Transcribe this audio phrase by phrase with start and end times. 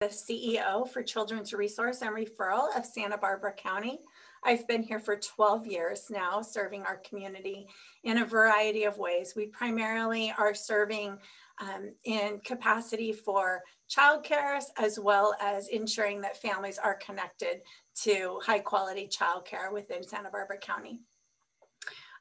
[0.00, 4.00] the CEO for Children's Resource and Referral of Santa Barbara County.
[4.44, 7.66] I've been here for 12 years now, serving our community
[8.04, 9.32] in a variety of ways.
[9.34, 11.18] We primarily are serving
[11.62, 17.62] um, in capacity for childcare as well as ensuring that families are connected
[18.02, 21.00] to high quality childcare within Santa Barbara County.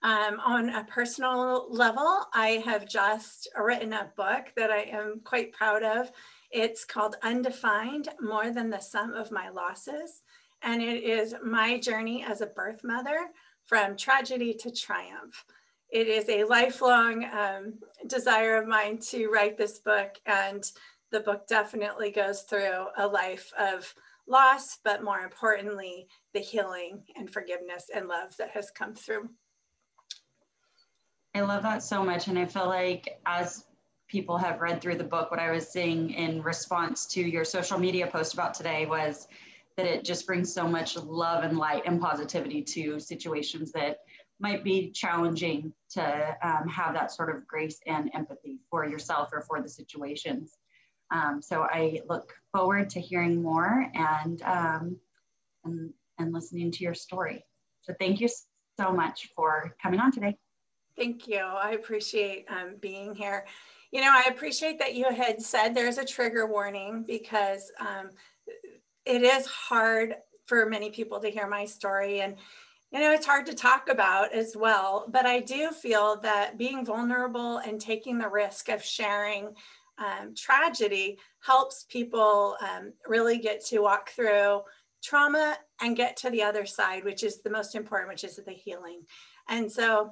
[0.02, 5.52] Um, on a personal level, I have just written a book that I am quite
[5.52, 6.12] proud of.
[6.56, 10.22] It's called Undefined More Than the Sum of My Losses.
[10.64, 13.28] And it is my journey as a birth mother
[13.66, 15.44] from tragedy to triumph.
[15.90, 17.74] It is a lifelong um,
[18.08, 20.64] desire of mine to write this book, and
[21.12, 23.94] the book definitely goes through a life of
[24.26, 29.30] loss, but more importantly, the healing and forgiveness and love that has come through.
[31.36, 32.30] I love that so much.
[32.30, 33.66] And I feel like as
[34.16, 37.78] people have read through the book, what I was seeing in response to your social
[37.78, 39.28] media post about today was
[39.76, 43.98] that it just brings so much love and light and positivity to situations that
[44.40, 49.42] might be challenging to um, have that sort of grace and empathy for yourself or
[49.42, 50.60] for the situations.
[51.12, 54.98] Um, so I look forward to hearing more and, um,
[55.66, 57.44] and, and listening to your story.
[57.82, 58.30] So thank you
[58.80, 60.38] so much for coming on today.
[60.96, 61.40] Thank you.
[61.40, 63.44] I appreciate um, being here.
[63.92, 68.10] You know, I appreciate that you had said there's a trigger warning because um,
[69.06, 72.36] it is hard for many people to hear my story and
[72.92, 75.08] you know it's hard to talk about as well.
[75.12, 79.54] But i do feel that being vulnerable and taking the risk of sharing
[79.98, 84.62] um, tragedy helps people um, really get to walk through
[85.04, 88.52] trauma and get to the other side which is the most important which is the
[88.52, 89.02] healing.
[89.50, 90.12] And so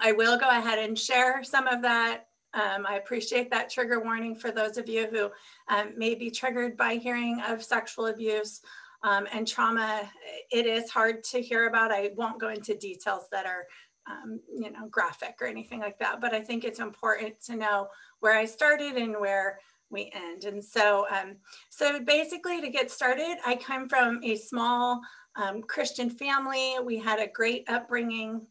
[0.00, 2.26] i will go ahead and share some of that
[2.56, 5.30] um, I appreciate that trigger warning for those of you who
[5.68, 8.62] um, may be triggered by hearing of sexual abuse
[9.02, 10.08] um, and trauma.
[10.50, 11.92] It is hard to hear about.
[11.92, 13.66] I won't go into details that are,
[14.10, 17.88] um, you know, graphic or anything like that, but I think it's important to know
[18.20, 20.44] where I started and where we end.
[20.44, 21.36] And so, um,
[21.68, 25.02] so basically to get started, I come from a small
[25.36, 26.76] um, Christian family.
[26.82, 28.46] We had a great upbringing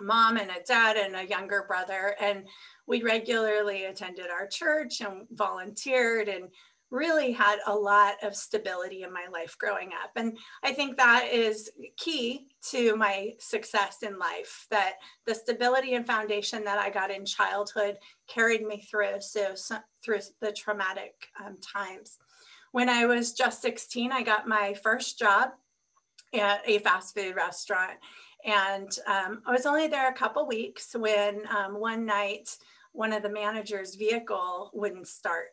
[0.00, 2.14] mom and a dad and a younger brother.
[2.20, 2.46] And
[2.86, 6.48] we regularly attended our church and volunteered and
[6.90, 10.10] really had a lot of stability in my life growing up.
[10.16, 14.94] And I think that is key to my success in life that
[15.26, 20.20] the stability and foundation that I got in childhood carried me through so, so through
[20.40, 22.16] the traumatic um, times.
[22.72, 25.50] When I was just 16, I got my first job
[26.34, 27.98] at a fast food restaurant.
[28.44, 32.56] And um, I was only there a couple weeks when um, one night
[32.92, 35.48] one of the manager's vehicle wouldn't start.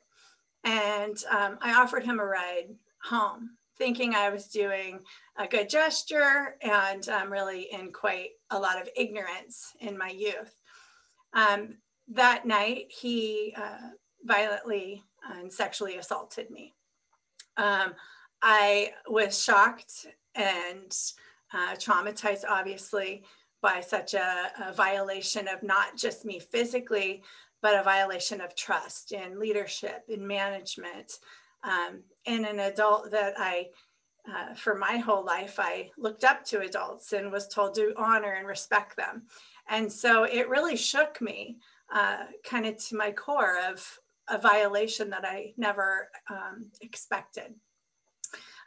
[0.63, 4.99] And um, I offered him a ride home, thinking I was doing
[5.37, 10.55] a good gesture and really in quite a lot of ignorance in my youth.
[11.33, 13.89] Um, that night, he uh,
[14.23, 15.03] violently
[15.33, 16.73] and sexually assaulted me.
[17.57, 17.93] Um,
[18.41, 20.95] I was shocked and
[21.53, 23.23] uh, traumatized, obviously,
[23.61, 27.23] by such a, a, violation of not just me physically,
[27.61, 31.13] but a violation of trust in leadership, in management,
[31.63, 33.69] um, an adult that I,
[34.29, 38.33] uh, for my whole life, I looked up to adults and was told to honor
[38.33, 39.23] and respect them.
[39.67, 41.57] And so it really shook me
[41.93, 43.83] uh, kind of to my core of
[44.27, 47.55] a violation that I never um, expected.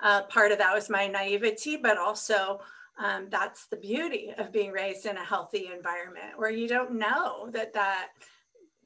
[0.00, 2.60] Uh, part of that was my naivety, but also
[2.98, 7.48] um, that's the beauty of being raised in a healthy environment where you don't know
[7.53, 8.09] that that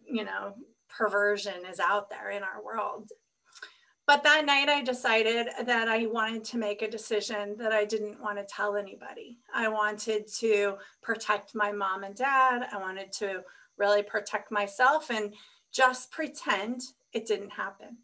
[0.06, 0.54] you know
[0.88, 3.10] perversion is out there in our world.
[4.06, 8.20] But that night i decided that i wanted to make a decision that i didn't
[8.20, 9.38] want to tell anybody.
[9.54, 12.66] I wanted to protect my mom and dad.
[12.70, 13.42] I wanted to
[13.78, 15.32] really protect myself and
[15.72, 17.96] just pretend it didn't happen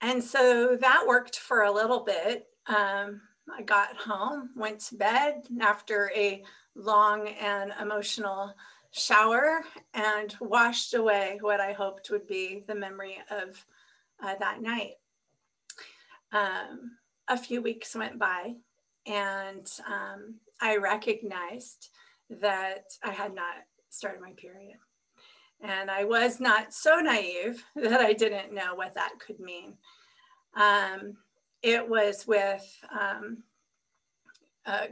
[0.00, 3.22] and so that worked for a little bit um,
[3.56, 6.42] I got home, went to bed after a
[6.74, 8.54] long and emotional
[8.90, 9.62] shower
[9.94, 13.64] and washed away what I hoped would be the memory of
[14.22, 14.94] uh, that night.
[16.32, 16.92] Um,
[17.28, 18.54] a few weeks went by
[19.06, 21.88] and um, I recognized
[22.28, 23.54] that I had not
[23.88, 24.76] started my period.
[25.60, 29.74] And I was not so naive that I didn't know what that could mean.
[30.54, 31.16] Um,
[31.62, 32.64] it was with
[32.98, 33.42] um,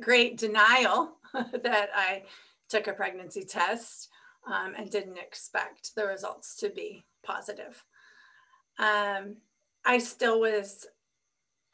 [0.01, 2.25] great denial that I
[2.69, 4.09] took a pregnancy test
[4.47, 7.85] um, and didn't expect the results to be positive.
[8.79, 9.37] Um,
[9.85, 10.87] I still was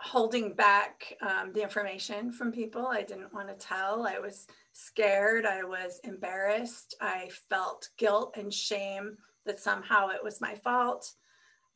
[0.03, 2.87] holding back um, the information from people.
[2.89, 4.07] I didn't want to tell.
[4.07, 5.47] I was scared.
[5.47, 6.97] I was embarrassed.
[7.01, 9.17] I felt guilt and shame
[9.47, 11.13] that somehow it was my fault,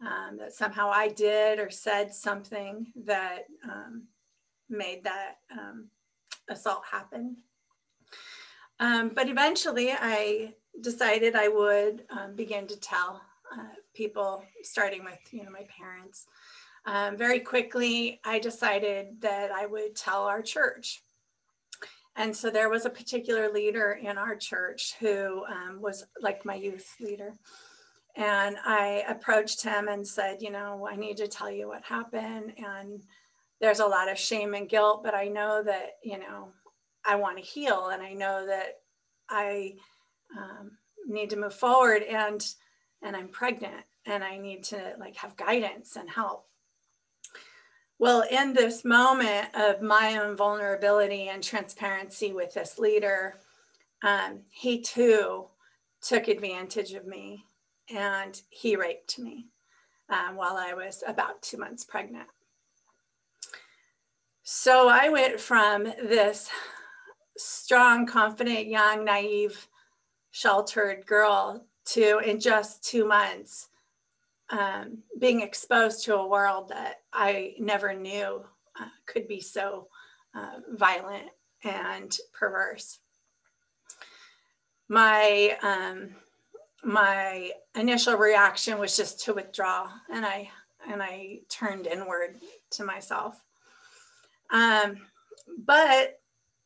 [0.00, 4.04] um, that somehow I did or said something that um,
[4.68, 5.88] made that um,
[6.48, 7.36] assault happen.
[8.78, 13.22] Um, but eventually, I decided I would um, begin to tell
[13.56, 16.26] uh, people, starting with you know my parents.
[16.86, 21.02] Um, very quickly, I decided that I would tell our church.
[22.14, 26.54] And so there was a particular leader in our church who um, was like my
[26.54, 27.34] youth leader.
[28.16, 32.54] And I approached him and said, You know, I need to tell you what happened.
[32.56, 33.02] And
[33.60, 36.52] there's a lot of shame and guilt, but I know that, you know,
[37.04, 38.80] I want to heal and I know that
[39.28, 39.74] I
[40.36, 40.72] um,
[41.06, 42.44] need to move forward and
[43.02, 46.46] and I'm pregnant and I need to like have guidance and help.
[47.98, 53.38] Well, in this moment of my own vulnerability and transparency with this leader,
[54.02, 55.46] um, he too
[56.02, 57.44] took advantage of me
[57.88, 59.46] and he raped me
[60.10, 62.28] um, while I was about two months pregnant.
[64.42, 66.50] So I went from this
[67.38, 69.68] strong, confident, young, naive,
[70.32, 73.68] sheltered girl to, in just two months,
[74.50, 78.44] um, being exposed to a world that I never knew
[78.80, 79.88] uh, could be so
[80.34, 81.28] uh, violent
[81.64, 82.98] and perverse.
[84.88, 86.10] My um,
[86.84, 90.50] my initial reaction was just to withdraw, and I
[90.88, 92.36] and I turned inward
[92.72, 93.42] to myself.
[94.50, 94.98] Um,
[95.58, 96.20] but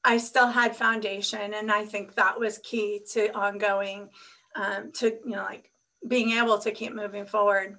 [0.04, 4.10] I still had foundation, and I think that was key to ongoing,
[4.56, 5.70] um, to you know, like
[6.08, 7.76] being able to keep moving forward.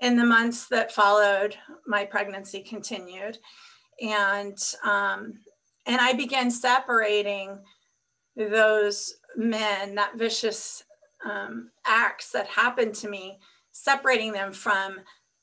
[0.00, 3.38] In the months that followed, my pregnancy continued,
[4.00, 5.34] and um,
[5.86, 7.58] and I began separating
[8.36, 10.84] those men, that vicious
[11.24, 13.38] um, acts that happened to me,
[13.72, 15.00] separating them from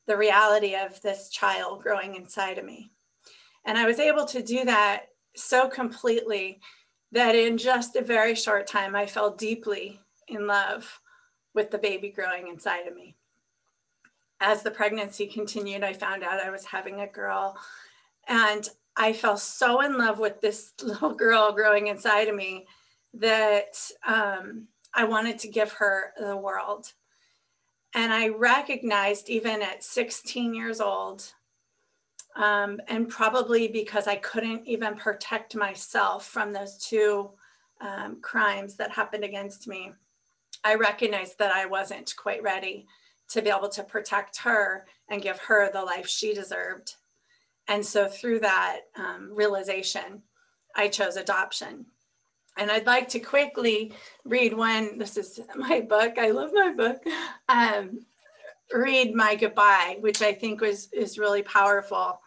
[0.07, 2.91] the reality of this child growing inside of me.
[3.65, 6.59] And I was able to do that so completely
[7.11, 10.99] that in just a very short time, I fell deeply in love
[11.57, 13.15] with the baby growing inside of me.
[14.39, 17.57] As the pregnancy continued, I found out I was having a girl.
[18.27, 22.68] And I fell so in love with this little girl growing inside of me
[23.15, 23.75] that
[24.06, 26.94] um, I wanted to give her the world.
[27.95, 31.33] And I recognized, even at 16 years old,
[32.36, 37.31] um, and probably because I couldn't even protect myself from those two
[37.81, 39.94] um, crimes that happened against me,
[40.67, 42.87] I recognized that I wasn't quite ready
[43.29, 46.95] to be able to protect her and give her the life she deserved.
[47.69, 50.23] And so through that um, realization,
[50.75, 51.85] I chose adoption.
[52.57, 53.93] And I'd like to quickly
[54.25, 54.97] read one.
[54.97, 56.17] This is my book.
[56.17, 57.01] I love my book.
[57.47, 58.01] Um,
[58.73, 62.19] read my goodbye, which I think was is really powerful.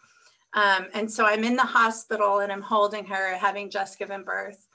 [0.54, 4.66] Um, and so I'm in the hospital and I'm holding her, having just given birth.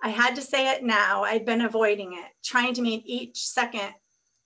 [0.00, 1.24] I had to say it now.
[1.24, 3.94] I'd been avoiding it, trying to meet each second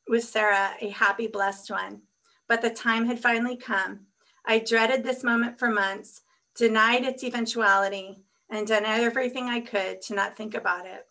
[0.09, 2.03] with Sarah a happy, blessed one.
[2.49, 4.07] But the time had finally come.
[4.45, 6.23] I dreaded this moment for months,
[6.57, 11.07] denied its eventuality, and done everything I could to not think about it.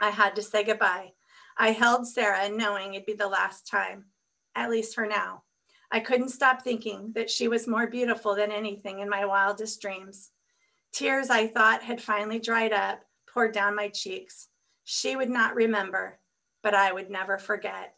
[0.00, 1.12] I had to say goodbye.
[1.56, 4.06] I held Sarah, knowing it'd be the last time,
[4.54, 5.44] at least for now.
[5.90, 10.30] I couldn't stop thinking that she was more beautiful than anything in my wildest dreams.
[10.92, 14.48] Tears I thought had finally dried up poured down my cheeks.
[14.84, 16.18] She would not remember,
[16.62, 17.94] but I would never forget.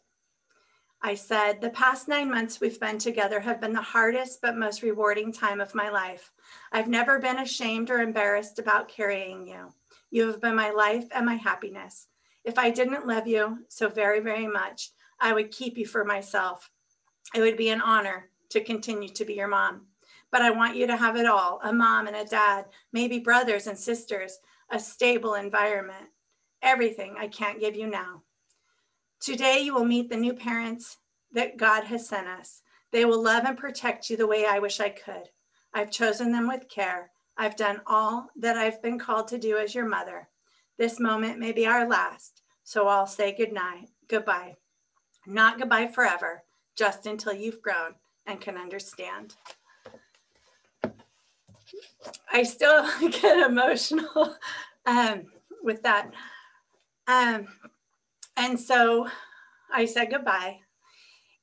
[1.01, 4.81] I said, The past nine months we've been together have been the hardest but most
[4.81, 6.31] rewarding time of my life.
[6.71, 9.73] I've never been ashamed or embarrassed about carrying you.
[10.09, 12.07] You have been my life and my happiness.
[12.43, 16.71] If I didn't love you so very, very much, I would keep you for myself.
[17.33, 19.87] It would be an honor to continue to be your mom.
[20.31, 23.67] But I want you to have it all a mom and a dad, maybe brothers
[23.67, 24.39] and sisters,
[24.71, 26.07] a stable environment,
[26.61, 28.23] everything I can't give you now.
[29.19, 30.97] Today, you will meet the new parents
[31.31, 32.61] that God has sent us.
[32.91, 35.29] They will love and protect you the way I wish I could.
[35.73, 37.11] I've chosen them with care.
[37.37, 40.29] I've done all that I've been called to do as your mother.
[40.77, 44.55] This moment may be our last, so I'll say good night, goodbye.
[45.25, 46.43] Not goodbye forever,
[46.75, 47.95] just until you've grown
[48.25, 49.35] and can understand.
[52.31, 54.35] I still get emotional
[54.85, 55.23] um,
[55.63, 56.11] with that.
[57.07, 57.47] Um,
[58.37, 59.07] and so
[59.71, 60.59] I said goodbye.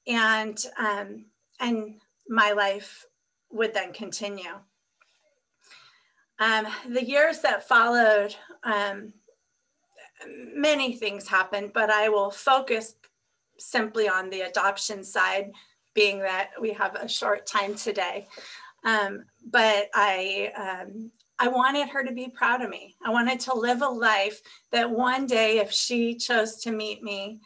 [0.07, 1.26] And um,
[1.61, 3.07] and my life
[3.50, 4.59] would then continue.
[6.38, 9.12] Um, the years that followed, um,
[10.55, 12.97] many things happened, but I will focus
[13.59, 15.52] simply on the adoption side,
[15.95, 18.26] being that we have a short time today.
[18.85, 22.97] Um, but I, um, I wanted her to be proud of me.
[23.05, 27.41] I wanted to live a life that one day, if she chose to meet me,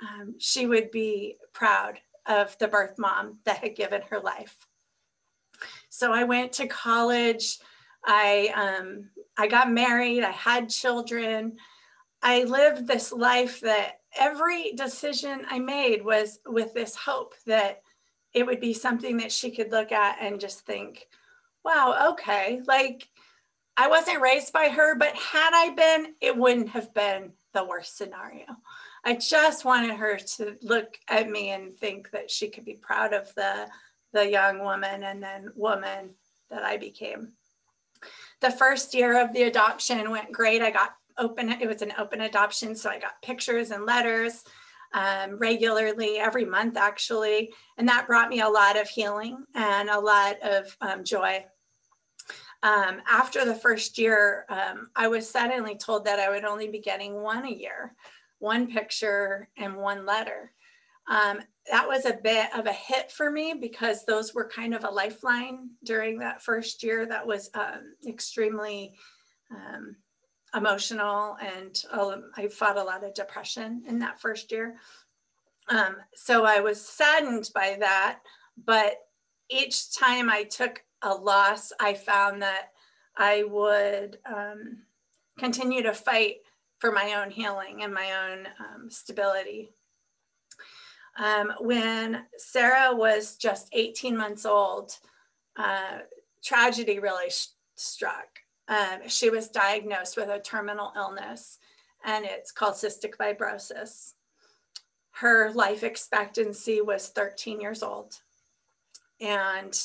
[0.00, 4.56] um, she would be proud of the birth mom that had given her life.
[5.90, 7.58] So I went to college.
[8.04, 10.24] I um, I got married.
[10.24, 11.56] I had children.
[12.22, 17.82] I lived this life that every decision I made was with this hope that
[18.34, 21.06] it would be something that she could look at and just think,
[21.64, 23.08] wow, okay, like
[23.76, 27.96] I wasn't raised by her, but had I been, it wouldn't have been the worst
[27.96, 28.46] scenario.
[29.04, 33.12] I just wanted her to look at me and think that she could be proud
[33.12, 33.68] of the,
[34.12, 36.10] the young woman and then woman
[36.50, 37.32] that I became.
[38.40, 40.62] The first year of the adoption went great.
[40.62, 42.74] I got open, it was an open adoption.
[42.74, 44.44] So I got pictures and letters
[44.94, 47.52] um, regularly every month, actually.
[47.78, 51.44] And that brought me a lot of healing and a lot of um, joy.
[52.62, 56.78] Um, after the first year, um, I was suddenly told that I would only be
[56.78, 57.94] getting one a year,
[58.38, 60.52] one picture and one letter.
[61.08, 64.84] Um, that was a bit of a hit for me because those were kind of
[64.84, 67.06] a lifeline during that first year.
[67.06, 68.94] That was um, extremely
[70.54, 74.76] emotional and um, I fought a lot of depression in that first year.
[75.68, 78.20] Um, so I was saddened by that,
[78.64, 78.98] but
[79.48, 82.68] each time I took a loss, I found that
[83.16, 84.78] I would um,
[85.38, 86.36] continue to fight
[86.78, 89.70] for my own healing and my own um, stability.
[91.18, 94.98] Um, when Sarah was just 18 months old,
[95.56, 95.98] uh,
[96.42, 97.30] tragedy really
[97.76, 101.58] struck um, she was diagnosed with a terminal illness
[102.04, 104.12] and it's called cystic fibrosis.
[105.12, 108.16] Her life expectancy was 13 years old.
[109.20, 109.78] And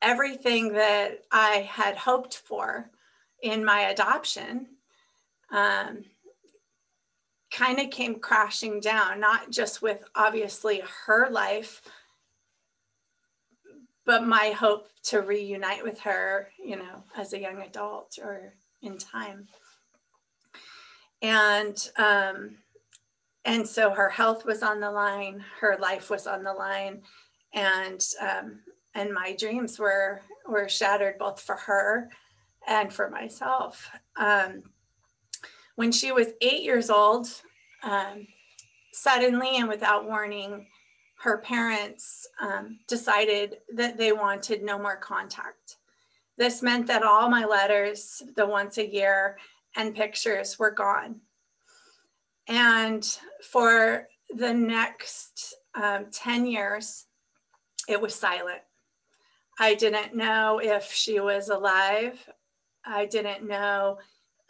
[0.00, 2.90] everything that I had hoped for
[3.42, 4.66] in my adoption
[5.50, 6.04] um,
[7.50, 11.82] kind of came crashing down, not just with obviously her life,
[14.08, 18.96] but my hope to reunite with her, you know, as a young adult or in
[18.96, 19.46] time.
[21.20, 22.56] And um,
[23.44, 27.02] and so her health was on the line, her life was on the line,
[27.52, 28.60] and um,
[28.94, 32.08] and my dreams were were shattered both for her
[32.66, 33.90] and for myself.
[34.16, 34.62] Um,
[35.76, 37.28] when she was eight years old,
[37.82, 38.26] um,
[38.94, 40.66] suddenly and without warning,
[41.20, 45.76] her parents um, decided that they wanted no more contact.
[46.36, 49.36] This meant that all my letters, the once a year,
[49.76, 51.20] and pictures were gone.
[52.46, 53.04] And
[53.42, 57.06] for the next um, 10 years,
[57.88, 58.60] it was silent.
[59.58, 62.28] I didn't know if she was alive.
[62.84, 63.98] I didn't know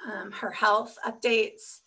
[0.06, 1.80] um, her health updates.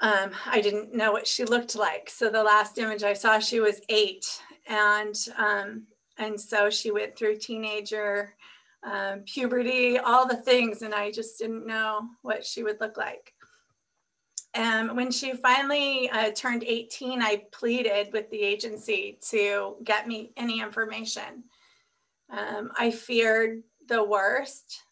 [0.00, 2.08] Um, I didn't know what she looked like.
[2.08, 4.26] So the last image I saw, she was eight.
[4.66, 5.86] And, um,
[6.18, 8.34] and so she went through teenager,
[8.82, 10.82] um, puberty, all the things.
[10.82, 13.34] And I just didn't know what she would look like.
[14.54, 20.32] And when she finally uh, turned 18, I pleaded with the agency to get me
[20.36, 21.44] any information.
[22.30, 24.82] Um, I feared the worst,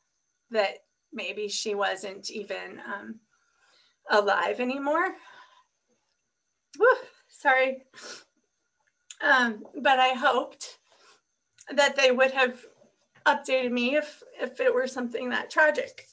[0.50, 0.78] that
[1.12, 3.16] maybe she wasn't even um,
[4.10, 5.14] alive anymore.
[6.76, 6.96] Whew,
[7.28, 7.84] sorry.
[9.20, 10.78] Um, but I hoped
[11.74, 12.64] that they would have
[13.26, 16.06] updated me if, if it were something that tragic.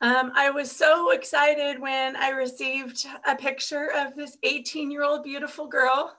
[0.00, 5.24] Um, I was so excited when I received a picture of this 18 year old
[5.24, 6.16] beautiful girl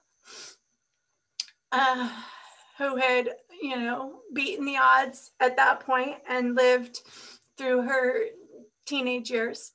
[1.72, 2.10] uh,
[2.78, 3.30] who had,
[3.62, 7.00] you know, beaten the odds at that point and lived
[7.58, 8.26] through her
[8.86, 9.72] teenage years.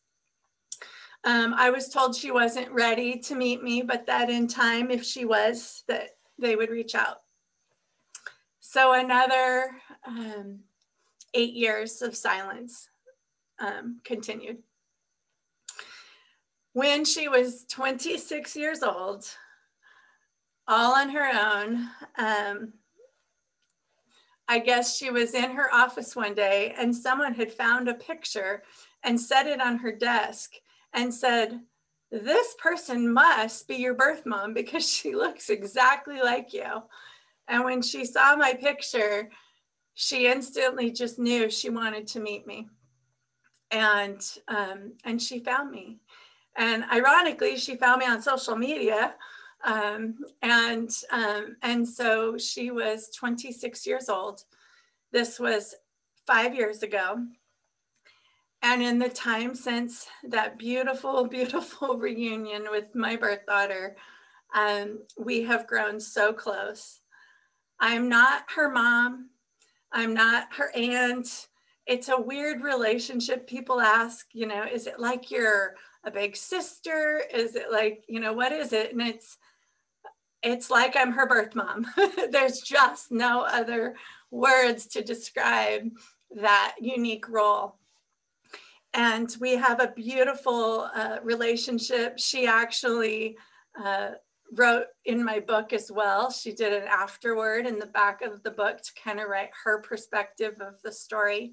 [1.24, 5.02] Um, I was told she wasn't ready to meet me, but that in time, if
[5.04, 7.22] she was, that they would reach out.
[8.60, 9.70] So another
[10.06, 10.60] um,
[11.32, 12.88] eight years of silence
[13.58, 14.58] um, continued.
[16.74, 19.24] When she was 26 years old,
[20.66, 21.88] all on her own,
[22.18, 22.72] um,
[24.48, 28.62] I guess she was in her office one day and someone had found a picture
[29.02, 30.52] and set it on her desk
[30.94, 31.60] and said,
[32.10, 36.82] This person must be your birth mom because she looks exactly like you.
[37.48, 39.28] And when she saw my picture,
[39.94, 42.68] she instantly just knew she wanted to meet me.
[43.70, 45.98] And um, and she found me.
[46.56, 49.14] And ironically, she found me on social media.
[49.64, 54.44] Um, and um, and so she was 26 years old.
[55.10, 55.74] This was
[56.26, 57.24] five years ago.
[58.64, 63.94] And in the time since that beautiful, beautiful reunion with my birth daughter,
[64.54, 67.00] um, we have grown so close.
[67.78, 69.28] I'm not her mom.
[69.92, 71.48] I'm not her aunt.
[71.86, 73.46] It's a weird relationship.
[73.46, 77.22] People ask, you know, is it like you're a big sister?
[77.32, 78.92] Is it like, you know, what is it?
[78.92, 79.36] And it's,
[80.42, 81.86] it's like I'm her birth mom.
[82.30, 83.96] There's just no other
[84.30, 85.90] words to describe
[86.34, 87.76] that unique role.
[88.94, 92.18] And we have a beautiful uh, relationship.
[92.18, 93.36] She actually
[93.82, 94.10] uh,
[94.52, 96.30] wrote in my book as well.
[96.30, 99.80] She did an afterword in the back of the book to kind of write her
[99.80, 101.52] perspective of the story.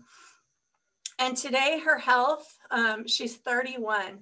[1.17, 4.19] And today, her health, um, she's 31.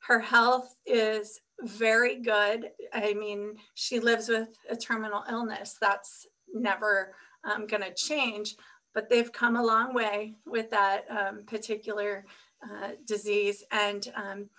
[0.00, 2.70] Her health is very good.
[2.92, 5.76] I mean, she lives with a terminal illness.
[5.80, 8.56] That's never um, going to change,
[8.94, 12.24] but they've come a long way with that um, particular
[12.70, 13.64] uh, disease.
[13.70, 14.50] And um,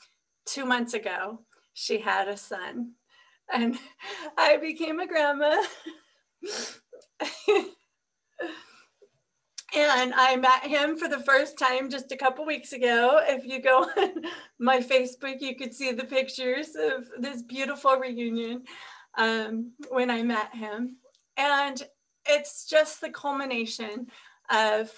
[0.45, 1.41] two months ago,
[1.73, 2.93] she had a son
[3.53, 3.77] and
[4.37, 5.61] I became a grandma.
[9.75, 13.19] and I met him for the first time just a couple weeks ago.
[13.23, 14.23] If you go on
[14.59, 18.63] my Facebook, you could see the pictures of this beautiful reunion
[19.17, 20.97] um, when I met him.
[21.37, 21.81] And
[22.25, 24.07] it's just the culmination
[24.51, 24.91] of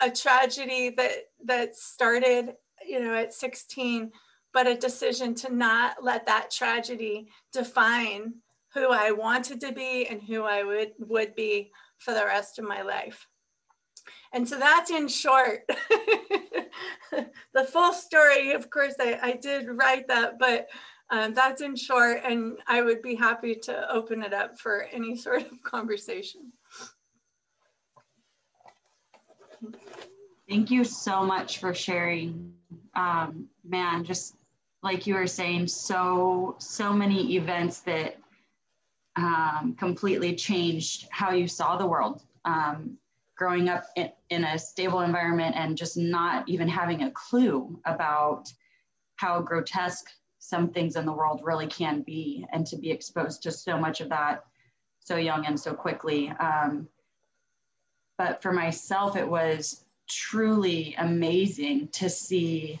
[0.00, 1.12] a tragedy that
[1.44, 2.54] that started,
[2.86, 4.10] you know, at 16
[4.52, 8.34] but a decision to not let that tragedy define
[8.74, 12.66] who I wanted to be and who I would, would be for the rest of
[12.66, 13.26] my life.
[14.32, 15.60] And so that's in short.
[17.10, 20.68] the full story, of course, I, I did write that, but
[21.10, 25.16] um, that's in short, and I would be happy to open it up for any
[25.16, 26.52] sort of conversation.
[30.48, 32.54] Thank you so much for sharing.
[32.94, 34.36] Um, man, just
[34.82, 38.18] like you were saying, so so many events that
[39.16, 42.22] um, completely changed how you saw the world.
[42.44, 42.96] Um,
[43.36, 48.52] growing up in, in a stable environment and just not even having a clue about
[49.16, 53.50] how grotesque some things in the world really can be, and to be exposed to
[53.50, 54.44] so much of that
[54.98, 56.30] so young and so quickly.
[56.40, 56.88] Um,
[58.20, 62.78] but for myself, it was truly amazing to see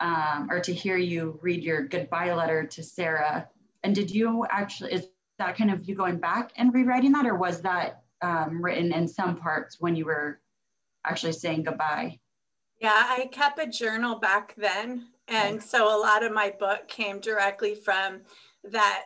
[0.00, 3.46] um, or to hear you read your goodbye letter to Sarah.
[3.84, 5.08] And did you actually, is
[5.38, 9.06] that kind of you going back and rewriting that, or was that um, written in
[9.06, 10.40] some parts when you were
[11.04, 12.18] actually saying goodbye?
[12.80, 15.08] Yeah, I kept a journal back then.
[15.28, 18.22] And so a lot of my book came directly from
[18.64, 19.02] that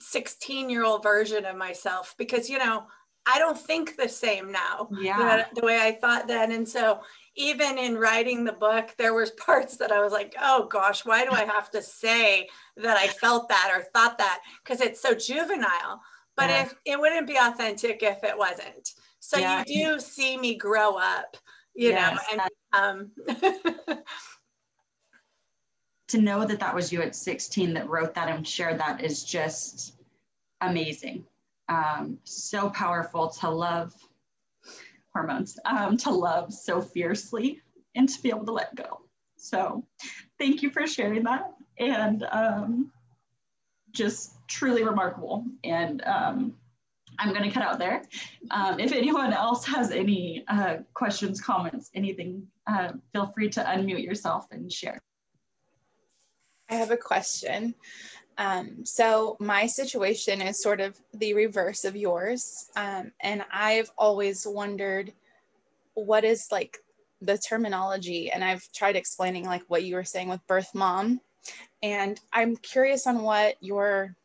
[0.00, 2.86] 16 um, year old version of myself because, you know,
[3.26, 4.88] I don't think the same now.
[5.00, 5.44] Yeah.
[5.54, 6.52] The, the way I thought then.
[6.52, 7.00] And so
[7.36, 11.24] even in writing the book, there was parts that I was like, oh gosh, why
[11.24, 14.40] do I have to say that I felt that or thought that?
[14.62, 16.00] Because it's so juvenile.
[16.36, 16.62] But yeah.
[16.64, 18.90] if it wouldn't be authentic if it wasn't.
[19.20, 19.64] So yeah.
[19.66, 21.36] you do see me grow up,
[21.74, 22.42] you yes, know,
[22.74, 23.98] and um
[26.08, 29.24] to know that that was you at 16 that wrote that and shared that is
[29.24, 29.94] just
[30.60, 31.24] amazing.
[31.68, 33.94] Um, so powerful to love
[35.14, 37.62] hormones um, to love so fiercely
[37.94, 39.00] and to be able to let go.
[39.36, 39.84] So
[40.38, 41.52] thank you for sharing that.
[41.78, 42.92] And um,
[43.92, 45.44] just truly remarkable.
[45.62, 46.54] And um,
[47.18, 48.02] I'm going to cut out there.
[48.50, 54.02] Um, if anyone else has any uh, questions, comments, anything, uh, feel free to unmute
[54.02, 55.00] yourself and share.
[56.70, 57.74] I have a question.
[58.38, 62.70] Um, so my situation is sort of the reverse of yours.
[62.76, 65.12] Um, and I've always wondered
[65.94, 66.78] what is like
[67.20, 68.30] the terminology.
[68.30, 71.20] And I've tried explaining like what you were saying with birth mom.
[71.82, 74.16] And I'm curious on what your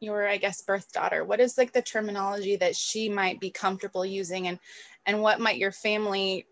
[0.00, 4.06] your i guess birth daughter what is like the terminology that she might be comfortable
[4.06, 4.58] using and
[5.06, 6.46] and what might your family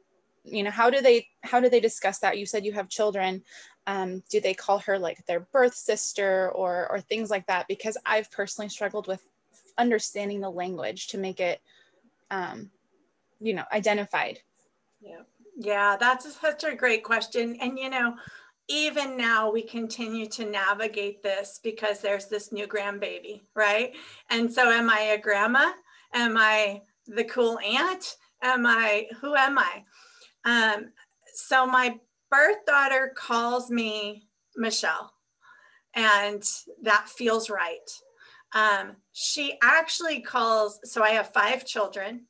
[0.45, 3.43] you know how do they how do they discuss that you said you have children
[3.87, 7.69] um, do they call her like their birth sister or or things like that?
[7.69, 9.25] Because i've personally struggled with
[9.79, 11.61] understanding the language to make it
[12.31, 12.71] um,
[13.41, 14.41] you know identified.
[15.01, 15.21] Yeah.
[15.57, 17.57] Yeah that's such a great question.
[17.61, 18.17] And you know
[18.69, 23.95] even now we continue to navigate this because there's this new grandbaby right?
[24.31, 25.71] And so am i a grandma?
[26.13, 28.17] Am I the cool aunt?
[28.43, 29.85] Am I, who am I?
[30.45, 30.93] Um,
[31.35, 31.99] so my
[32.31, 35.13] birth daughter calls me Michelle,
[35.95, 36.43] and
[36.83, 37.91] that feels right.
[38.55, 42.27] Um, she actually calls, so I have five children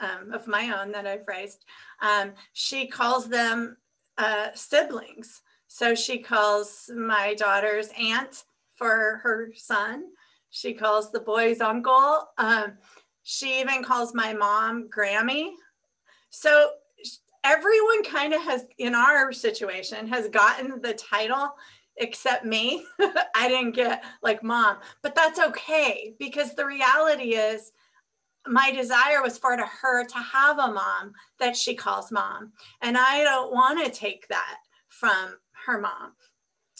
[0.00, 1.64] um, of my own that I've raised.
[2.00, 3.76] Um, she calls them
[4.16, 5.42] uh, siblings.
[5.66, 8.44] So she calls my daughter's aunt
[8.76, 10.04] for her son.
[10.50, 12.28] She calls the boys uncle.
[12.38, 12.78] Um,
[13.22, 15.50] she even calls my mom Grammy.
[16.30, 16.70] So
[17.44, 21.54] everyone kind of has, in our situation, has gotten the title
[21.96, 22.84] except me.
[23.34, 27.72] I didn't get like mom, but that's okay because the reality is
[28.46, 32.52] my desire was for to her to have a mom that she calls mom.
[32.82, 36.12] And I don't want to take that from her mom.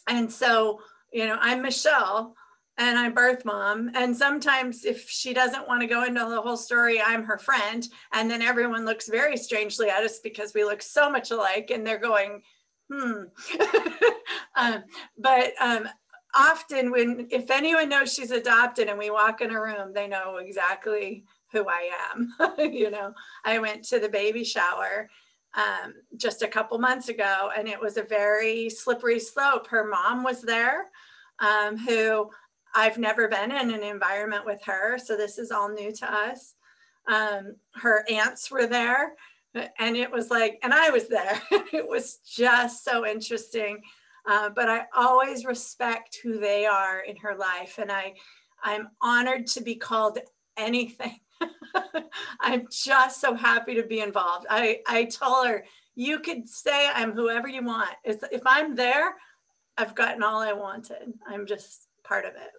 [0.08, 0.80] And so,
[1.12, 2.34] you know, I'm Michelle
[2.78, 3.90] and I'm birth mom.
[3.94, 7.86] And sometimes if she doesn't want to go into the whole story, I'm her friend.
[8.12, 11.84] And then everyone looks very strangely at us because we look so much alike and
[11.84, 12.42] they're going,
[12.90, 13.24] hmm.
[14.56, 14.84] um,
[15.18, 15.88] but um,
[16.36, 20.36] often when, if anyone knows she's adopted and we walk in a room, they know
[20.36, 22.32] exactly who I am.
[22.72, 23.12] you know,
[23.44, 25.10] I went to the baby shower
[25.56, 29.66] um, just a couple months ago and it was a very slippery slope.
[29.66, 30.84] Her mom was there
[31.40, 32.30] um, who
[32.78, 34.98] I've never been in an environment with her.
[34.98, 36.54] So this is all new to us.
[37.08, 39.14] Um, her aunts were there
[39.80, 41.42] and it was like, and I was there.
[41.72, 43.82] it was just so interesting.
[44.30, 47.78] Uh, but I always respect who they are in her life.
[47.78, 48.14] And I,
[48.62, 50.18] I'm honored to be called
[50.56, 51.18] anything.
[52.40, 54.46] I'm just so happy to be involved.
[54.48, 55.64] I, I told her,
[55.96, 57.90] you could say I'm whoever you want.
[58.04, 59.16] If, if I'm there,
[59.76, 61.14] I've gotten all I wanted.
[61.26, 62.52] I'm just part of it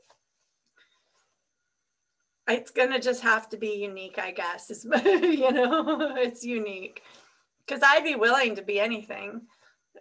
[2.50, 4.70] it's gonna just have to be unique, I guess.
[4.70, 7.04] It's, you know, it's unique
[7.66, 9.42] because I'd be willing to be anything.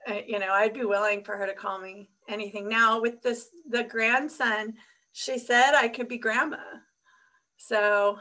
[0.09, 2.69] Uh, you know, I'd be willing for her to call me anything.
[2.69, 4.75] Now with this, the grandson,
[5.13, 6.59] she said I could be grandma.
[7.57, 8.19] So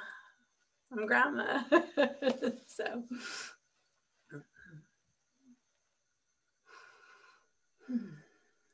[0.92, 1.62] I'm grandma.
[2.68, 3.04] so.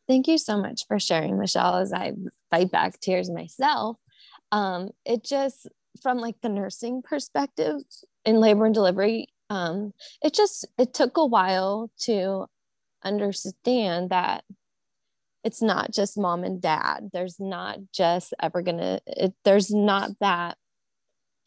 [0.06, 2.14] Thank you so much for sharing, Michelle, as I
[2.52, 3.98] fight back tears myself
[4.54, 5.68] um, it just
[6.02, 7.82] from like the nursing perspective
[8.24, 12.46] in labor and delivery um, it just it took a while to
[13.04, 14.44] understand that
[15.44, 17.10] it's not just mom and dad.
[17.12, 20.58] There's not just ever gonna it, there's not that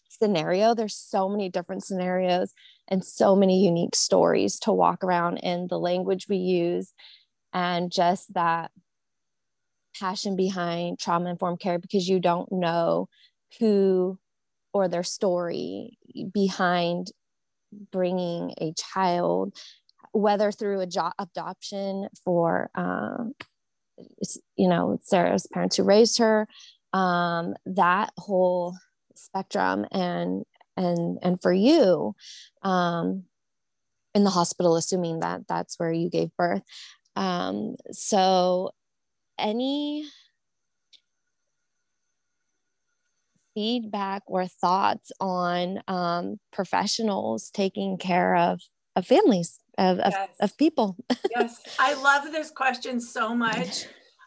[0.09, 0.75] scenario.
[0.75, 2.53] There's so many different scenarios
[2.88, 6.92] and so many unique stories to walk around in the language we use
[7.53, 8.71] and just that
[9.98, 13.09] passion behind trauma informed care because you don't know
[13.59, 14.18] who
[14.72, 15.98] or their story
[16.32, 17.12] behind
[17.92, 19.56] bringing a child
[20.12, 23.35] whether through a jo- adoption for um,
[24.56, 26.46] you know sarah's parents who raised her
[26.92, 28.76] um, that whole
[29.14, 30.44] spectrum and
[30.76, 32.14] and and for you
[32.62, 33.24] um,
[34.14, 36.62] in the hospital assuming that that's where you gave birth.
[37.16, 38.70] Um, so
[39.38, 40.07] any
[43.55, 48.61] feedback or thoughts on um, professionals taking care of,
[48.94, 50.14] of families, of, yes.
[50.14, 50.96] of, of people?
[51.31, 53.87] yes, I love this question so much.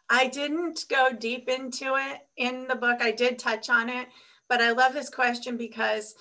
[0.09, 2.97] I didn't go deep into it in the book.
[3.01, 4.07] I did touch on it,
[4.49, 6.15] but I love this question because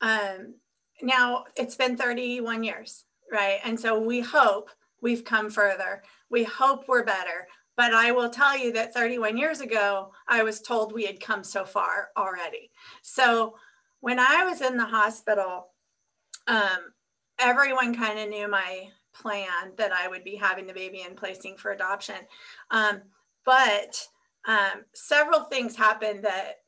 [0.00, 0.54] um,
[1.02, 3.58] now it's been 31 years, right?
[3.64, 6.04] And so we hope we've come further.
[6.30, 7.48] We hope we're better.
[7.76, 11.42] But I will tell you that 31 years ago, I was told we had come
[11.42, 12.70] so far already.
[13.02, 13.56] So
[14.00, 15.68] when I was in the hospital,
[16.46, 16.92] um,
[17.38, 21.56] everyone kind of knew my plan that I would be having the baby and placing
[21.56, 22.16] for adoption.
[22.70, 23.02] Um,
[23.44, 24.06] but
[24.46, 26.60] um, several things happened that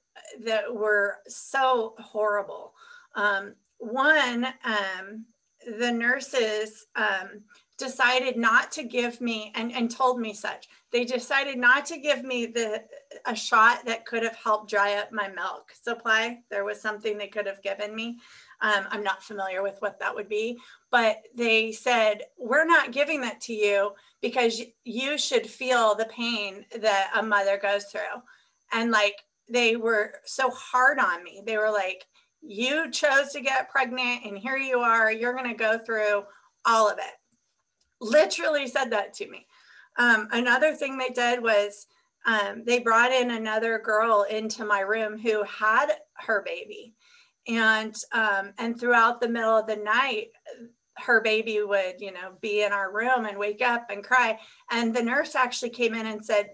[0.45, 2.73] that were so horrible.
[3.15, 5.27] Um, one, um,
[5.79, 7.43] the nurses um,
[7.79, 10.69] decided not to give me and, and told me such.
[10.93, 12.85] They decided not to give me the
[13.27, 16.41] a shot that could have helped dry up my milk supply.
[16.51, 18.19] There was something they could have given me.
[18.61, 20.59] Um, i'm not familiar with what that would be
[20.95, 23.91] but they said we're not giving that to you
[24.23, 28.23] because you should feel the pain that a mother goes through.
[28.73, 29.17] And like
[29.49, 31.43] they were so hard on me.
[31.45, 32.07] They were like
[32.41, 35.11] you chose to get pregnant and here you are.
[35.11, 36.23] You're going to go through
[36.65, 37.15] all of it
[38.01, 39.47] literally said that to me.
[39.97, 41.87] Um, another thing they did was
[42.27, 46.95] um, they brought in another girl into my room who had her baby.
[47.47, 50.29] and um, and throughout the middle of the night
[50.97, 54.39] her baby would you know be in our room and wake up and cry
[54.71, 56.51] and the nurse actually came in and said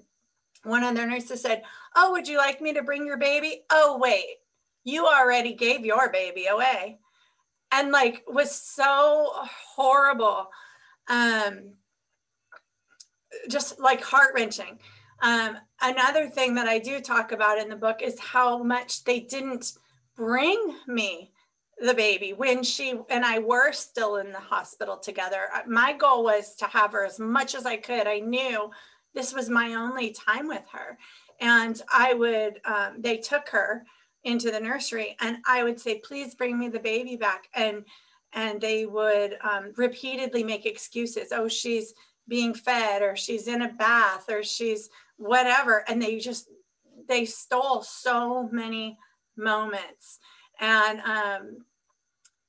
[0.65, 1.63] one of their nurses said
[1.95, 4.37] oh would you like me to bring your baby oh wait
[4.85, 6.99] you already gave your baby away
[7.73, 9.31] and like was so
[9.77, 10.49] horrible
[11.11, 11.75] um
[13.49, 14.79] just like heart-wrenching
[15.23, 19.21] um another thing that i do talk about in the book is how much they
[19.21, 19.73] didn't
[20.17, 21.31] bring me
[21.81, 25.49] the baby when she and I were still in the hospital together.
[25.55, 28.07] Uh, my goal was to have her as much as I could.
[28.07, 28.71] I knew
[29.15, 30.99] this was my only time with her.
[31.41, 33.85] And I would, um, they took her
[34.25, 37.49] into the nursery and I would say, please bring me the baby back.
[37.55, 37.85] And
[38.33, 41.33] and they would um, repeatedly make excuses.
[41.33, 41.95] Oh, she's
[42.29, 45.85] being fed or she's in a bath or she's whatever.
[45.89, 46.49] And they just,
[47.09, 48.99] they stole so many
[49.37, 50.19] moments.
[50.61, 51.65] And um,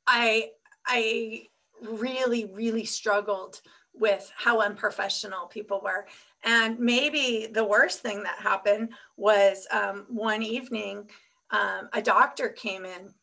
[0.05, 0.49] I
[0.85, 1.43] I
[1.81, 3.61] really really struggled
[3.93, 6.05] with how unprofessional people were.
[6.43, 11.09] And maybe the worst thing that happened was um, one evening,
[11.51, 13.13] um, a doctor came in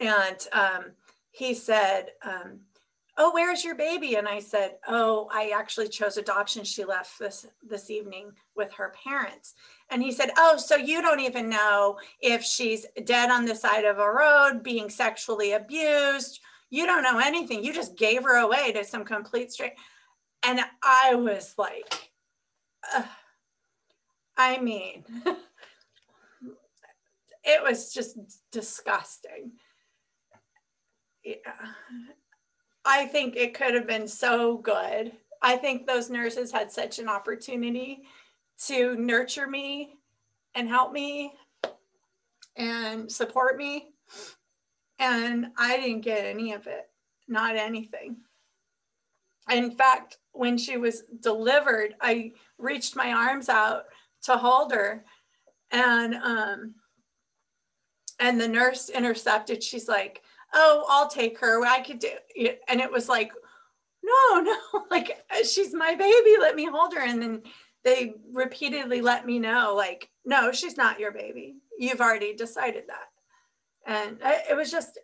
[0.00, 0.84] and um,
[1.38, 2.58] he said, um,
[3.16, 4.16] oh, where's your baby?
[4.16, 6.64] And I said, oh, I actually chose adoption.
[6.64, 9.54] She left this, this evening with her parents.
[9.88, 13.84] And he said, oh, so you don't even know if she's dead on the side
[13.84, 16.40] of a road, being sexually abused.
[16.70, 17.62] You don't know anything.
[17.62, 19.76] You just gave her away to some complete stranger.
[20.42, 22.10] And I was like,
[22.96, 23.04] uh,
[24.36, 25.04] I mean,
[27.44, 28.18] it was just
[28.50, 29.52] disgusting.
[32.84, 35.12] I think it could have been so good.
[35.42, 38.02] I think those nurses had such an opportunity
[38.66, 39.94] to nurture me
[40.54, 41.32] and help me
[42.56, 43.90] and support me.
[44.98, 46.88] And I didn't get any of it,
[47.28, 48.16] not anything.
[49.50, 53.84] In fact, when she was delivered, I reached my arms out
[54.22, 55.04] to hold her
[55.70, 56.74] and um
[58.20, 60.22] and the nurse intercepted she's like
[60.54, 61.64] oh, I'll take her.
[61.64, 62.60] I could do it.
[62.68, 63.32] And it was like,
[64.02, 66.36] no, no, like she's my baby.
[66.40, 67.02] Let me hold her.
[67.02, 67.42] And then
[67.84, 71.56] they repeatedly let me know, like, no, she's not your baby.
[71.78, 73.08] You've already decided that.
[73.86, 74.18] And
[74.50, 74.98] it was just,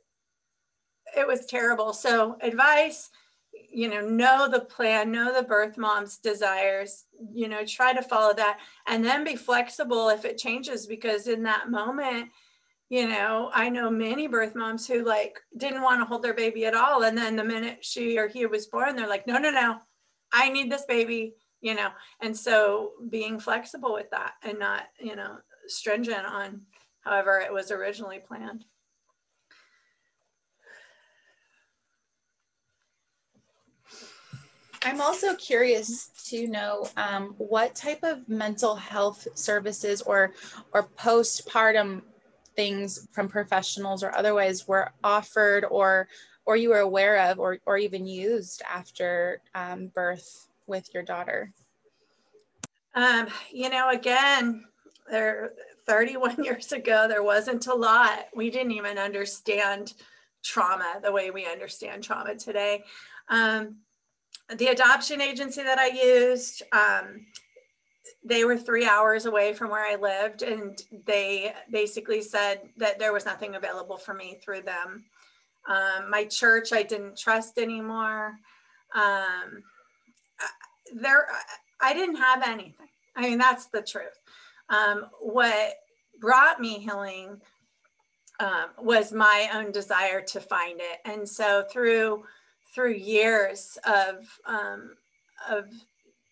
[1.17, 1.93] it was terrible.
[1.93, 3.11] So, advice,
[3.73, 8.35] you know, know the plan, know the birth mom's desires, you know, try to follow
[8.35, 12.31] that and then be flexible if it changes because in that moment,
[12.89, 16.67] you know i know many birth moms who like didn't want to hold their baby
[16.67, 19.51] at all and then the minute she or he was born they're like no no
[19.51, 19.79] no
[20.33, 21.89] i need this baby you know?
[22.21, 26.61] And so being flexible with that and not you know stringent on
[27.01, 28.67] however it was originally planned.
[34.83, 40.35] I'm also curious to know um, what type of mental health services or
[40.75, 42.03] or postpartum
[42.57, 46.09] things from professionals or otherwise were offered or
[46.47, 51.51] or you were aware of or, or even used after um, birth with your daughter?
[52.95, 54.65] Um, you know, again,
[55.11, 55.53] there
[55.87, 58.27] 31 years ago, there wasn't a lot.
[58.35, 59.95] We didn't even understand
[60.43, 62.85] trauma the way we understand trauma today.
[63.29, 63.77] Um,
[64.57, 67.27] the adoption agency that I used, um,
[68.25, 73.13] they were three hours away from where I lived, and they basically said that there
[73.13, 75.05] was nothing available for me through them.
[75.69, 78.35] Um, my church, I didn't trust anymore.
[78.95, 79.63] Um,
[80.95, 81.27] there,
[81.81, 82.89] I didn't have anything.
[83.17, 84.19] I mean, that's the truth.
[84.69, 85.75] Um, what
[86.21, 87.41] brought me healing
[88.41, 92.25] um, was my own desire to find it, and so through
[92.75, 94.97] through years of um,
[95.49, 95.67] of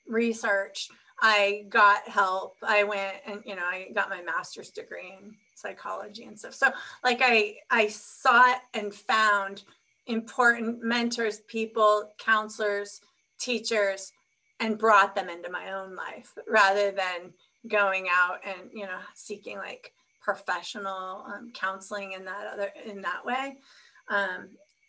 [0.08, 0.88] research
[1.24, 2.56] I got help.
[2.64, 6.54] I went and you know I got my master's degree in psychology and stuff.
[6.54, 6.70] So
[7.04, 9.62] like I I sought and found
[10.08, 13.00] important mentors, people, counselors,
[13.38, 14.12] teachers,
[14.58, 17.32] and brought them into my own life rather than
[17.68, 23.24] going out and you know seeking like professional um, counseling in that other in that
[23.24, 23.58] way.
[24.08, 24.48] Um,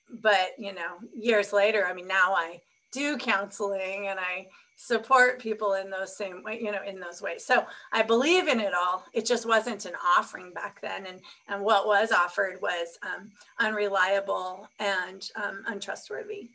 [0.10, 2.60] but you know years later, I mean now I
[2.91, 4.48] do counseling and I
[4.86, 7.46] support people in those same way, you know, in those ways.
[7.46, 9.06] So I believe in it all.
[9.13, 11.06] It just wasn't an offering back then.
[11.06, 16.50] And, and what was offered was um, unreliable and um, untrustworthy.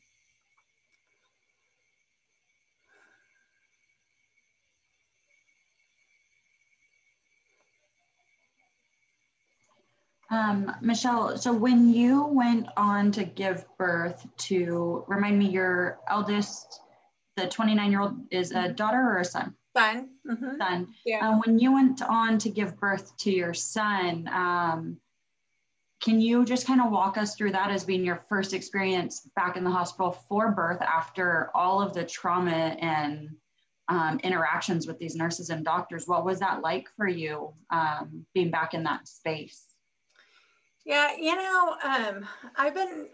[10.31, 16.83] Um, Michelle, so when you went on to give birth to, remind me, your eldest,
[17.39, 19.55] the 29 year old is a daughter or a son?
[19.77, 20.09] Son.
[20.29, 20.57] Mm-hmm.
[20.59, 20.89] Son.
[21.05, 21.29] Yeah.
[21.29, 24.97] Uh, when you went on to give birth to your son, um,
[26.01, 29.57] can you just kind of walk us through that as being your first experience back
[29.57, 33.31] in the hospital for birth after all of the trauma and
[33.89, 36.07] um, interactions with these nurses and doctors?
[36.07, 39.65] What was that like for you um, being back in that space?
[40.85, 43.09] Yeah, you know, um, I've been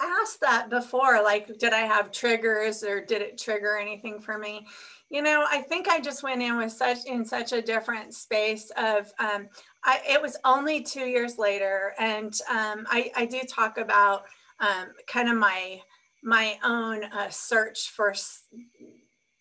[0.00, 4.66] asked that before like, did I have triggers or did it trigger anything for me?
[5.10, 8.70] You know, I think I just went in with such in such a different space
[8.76, 9.48] of um,
[9.84, 14.24] I, it was only two years later, and um, I, I, do talk about
[14.60, 15.80] um, kind of my
[16.22, 18.44] my own uh, search for s-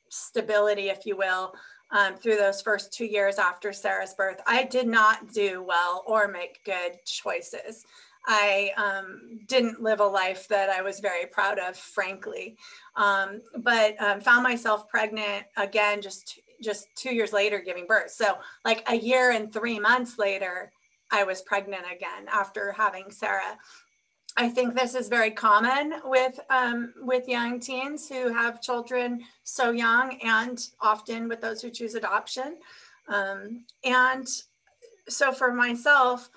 [0.10, 1.54] stability, if you will,
[1.92, 4.42] um, through those first two years after Sarah's birth.
[4.46, 7.86] I did not do well or make good choices.
[8.26, 12.58] I um, didn't live a life that I was very proud of, frankly,
[12.96, 18.12] um, but um, found myself pregnant again just just two years later giving birth.
[18.12, 20.72] So like a year and three months later,
[21.12, 23.58] I was pregnant again after having Sarah.
[24.38, 29.72] I think this is very common with um, with young teens who have children so
[29.72, 32.58] young, and often with those who choose adoption.
[33.10, 34.28] Um, and
[35.08, 36.30] so for myself,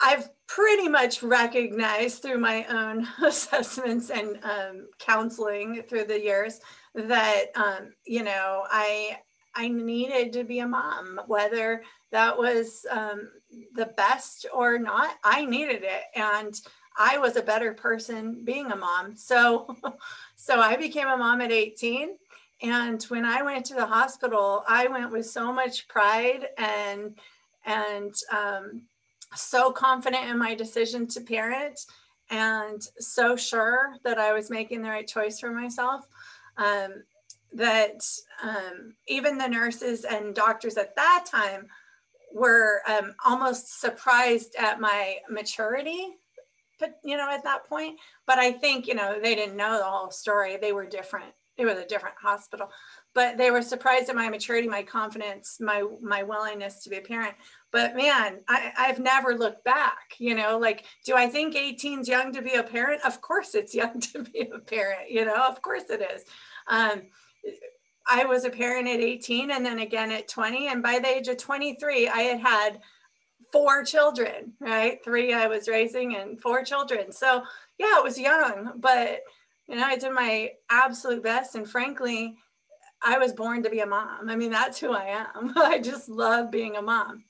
[0.00, 6.60] I've pretty much recognized through my own assessments and um, counseling through the years
[6.94, 9.18] that um, you know I
[9.54, 11.82] I needed to be a mom, whether
[12.12, 13.28] that was um,
[13.74, 15.16] the best or not.
[15.24, 16.54] I needed it, and
[16.96, 19.16] I was a better person being a mom.
[19.16, 19.76] So,
[20.36, 22.10] so I became a mom at 18.
[22.60, 27.16] And when I went to the hospital, I went with so much pride and
[27.64, 28.82] and um,
[29.34, 31.80] so confident in my decision to parent,
[32.30, 36.06] and so sure that I was making the right choice for myself
[36.56, 37.02] um,
[37.52, 38.02] that
[38.42, 41.66] um, even the nurses and doctors at that time
[42.34, 46.18] were um, almost surprised at my maturity
[46.78, 47.98] but you know at that point.
[48.26, 50.56] But i think you know they didn't know the whole story.
[50.56, 51.32] They were different.
[51.56, 52.70] It was a different hospital.
[53.14, 57.02] But they were surprised at my maturity my confidence my my willingness to be a
[57.02, 57.34] parent
[57.72, 62.08] but man I, i've never looked back you know like do i think 18 is
[62.08, 65.46] young to be a parent of course it's young to be a parent you know
[65.46, 66.24] of course it is
[66.68, 67.02] um,
[68.08, 70.68] I was a parent at 18 and then again at 20.
[70.68, 72.80] And by the age of 23, I had had
[73.52, 75.02] four children, right?
[75.04, 77.12] Three I was raising and four children.
[77.12, 77.42] So
[77.78, 79.20] yeah, it was young, but
[79.68, 81.54] you know, I did my absolute best.
[81.54, 82.36] And frankly,
[83.02, 84.28] I was born to be a mom.
[84.28, 85.52] I mean, that's who I am.
[85.56, 87.24] I just love being a mom.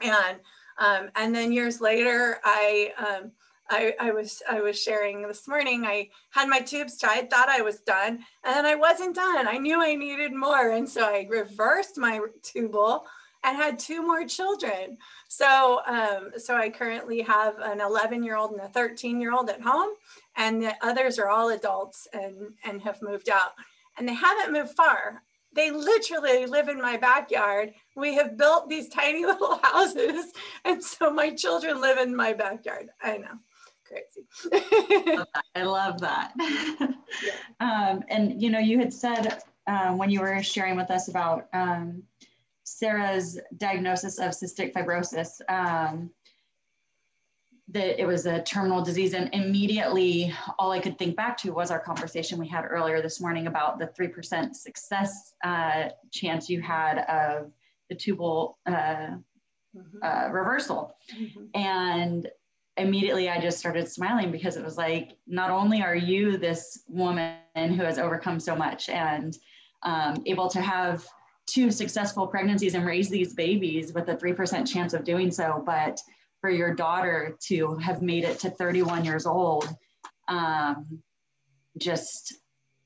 [0.00, 0.38] And
[0.78, 3.32] um, and then years later, I um,
[3.70, 5.84] I, I was I was sharing this morning.
[5.84, 9.46] I had my tubes tied, thought I was done, and then I wasn't done.
[9.46, 13.04] I knew I needed more, and so I reversed my tubal
[13.44, 14.96] and had two more children.
[15.28, 19.50] So um, so I currently have an 11 year old and a 13 year old
[19.50, 19.90] at home,
[20.36, 23.52] and the others are all adults and and have moved out,
[23.98, 25.22] and they haven't moved far.
[25.54, 27.72] They literally live in my backyard.
[27.96, 30.32] We have built these tiny little houses,
[30.64, 32.90] and so my children live in my backyard.
[33.02, 33.38] I know
[33.88, 35.24] crazy.
[35.54, 36.32] I love that.
[37.60, 41.48] um, and you know, you had said um, when you were sharing with us about
[41.52, 42.02] um,
[42.64, 46.10] Sarah's diagnosis of cystic fibrosis um,
[47.70, 51.70] that it was a terminal disease, and immediately all I could think back to was
[51.70, 56.62] our conversation we had earlier this morning about the three percent success uh, chance you
[56.62, 57.52] had of
[57.88, 58.58] the tubal.
[58.66, 59.16] Uh,
[59.76, 59.98] Mm-hmm.
[60.02, 60.96] Uh, reversal.
[61.14, 61.44] Mm-hmm.
[61.54, 62.28] And
[62.76, 67.36] immediately I just started smiling because it was like, not only are you this woman
[67.54, 69.36] who has overcome so much and
[69.82, 71.06] um, able to have
[71.46, 76.00] two successful pregnancies and raise these babies with a 3% chance of doing so, but
[76.40, 79.68] for your daughter to have made it to 31 years old,
[80.28, 81.02] um,
[81.78, 82.34] just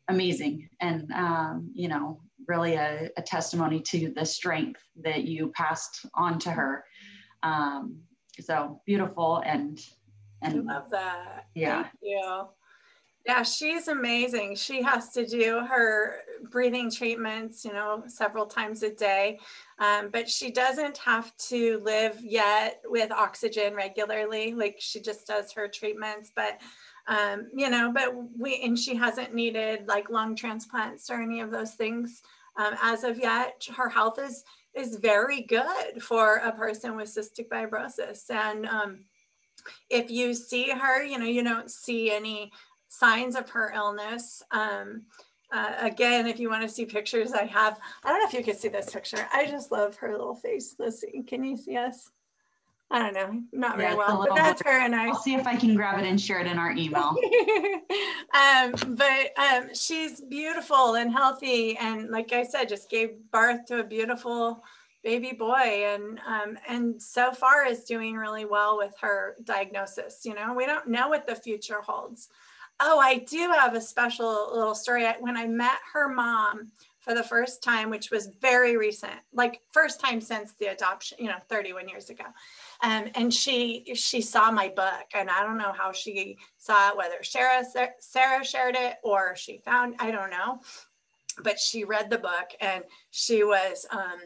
[0.08, 0.68] amazing.
[0.80, 6.38] And, um, you know, really a, a, testimony to the strength that you passed on
[6.40, 6.84] to her.
[7.42, 7.98] Um,
[8.40, 9.80] so beautiful and
[10.42, 11.46] and I love that.
[11.54, 11.82] Yeah.
[11.82, 12.48] Thank you.
[13.24, 14.56] Yeah, she's amazing.
[14.56, 16.16] She has to do her
[16.50, 19.38] breathing treatments, you know, several times a day.
[19.78, 24.54] Um, but she doesn't have to live yet with oxygen regularly.
[24.54, 26.32] Like she just does her treatments.
[26.34, 26.60] But,
[27.06, 31.52] um, you know, but we, and she hasn't needed like lung transplants or any of
[31.52, 32.22] those things
[32.56, 33.64] um, as of yet.
[33.76, 34.44] Her health is
[34.74, 38.30] is very good for a person with cystic fibrosis.
[38.30, 39.00] And um,
[39.90, 42.50] if you see her, you know, you don't see any
[42.92, 44.42] signs of her illness.
[44.50, 45.02] Um,
[45.50, 48.44] uh, again, if you want to see pictures, I have, I don't know if you
[48.44, 49.26] can see this picture.
[49.32, 50.74] I just love her little face.
[50.78, 51.22] Let's see.
[51.22, 52.10] Can you see us?
[52.90, 55.06] I don't know, not very well, but that's her and I.
[55.06, 57.16] I'll see if I can grab it and share it in our email.
[58.34, 63.80] um, but um, she's beautiful and healthy, and like I said, just gave birth to
[63.80, 64.62] a beautiful
[65.02, 65.54] baby boy,
[65.86, 70.20] and um, and so far is doing really well with her diagnosis.
[70.26, 72.28] You know, we don't know what the future holds.
[72.84, 75.06] Oh, I do have a special little story.
[75.20, 80.00] When I met her mom for the first time, which was very recent, like first
[80.00, 82.24] time since the adoption, you know, 31 years ago.
[82.82, 86.96] Um, and she she saw my book, and I don't know how she saw it,
[86.96, 87.64] whether Sarah
[88.00, 90.60] Sarah shared it or she found, I don't know,
[91.44, 94.20] but she read the book and she was um,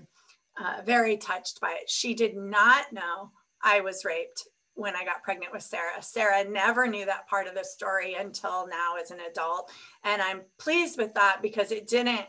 [0.59, 1.91] uh, very touched by it.
[1.91, 3.33] She did not know
[3.63, 6.03] I was raped when I got pregnant with Sarah.
[6.03, 9.73] Sarah never knew that part of the story until now as an adult.
[10.05, 12.27] And I'm pleased with that because it didn't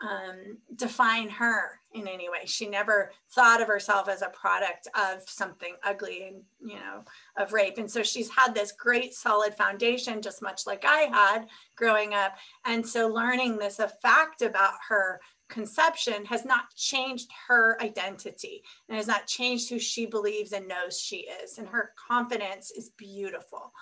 [0.00, 2.46] um, define her in any way.
[2.46, 7.04] She never thought of herself as a product of something ugly and, you know,
[7.36, 7.76] of rape.
[7.76, 12.36] And so she's had this great solid foundation, just much like I had growing up.
[12.64, 15.20] And so learning this a fact about her
[15.50, 20.98] conception has not changed her identity and has not changed who she believes and knows
[20.98, 21.58] she is.
[21.58, 23.72] And her confidence is beautiful.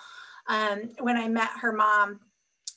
[0.48, 2.20] Um, when I met her mom